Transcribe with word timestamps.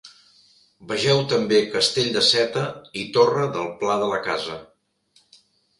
Vegeu 0.91 1.21
també 1.33 1.59
castell 1.75 2.09
de 2.17 2.25
Seta 2.31 2.65
i 3.03 3.07
Torre 3.19 3.47
del 3.59 3.73
Pla 3.83 4.03
de 4.07 4.11
la 4.15 4.21
Casa. 4.31 4.63